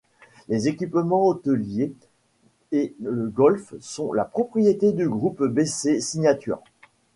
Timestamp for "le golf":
3.01-3.75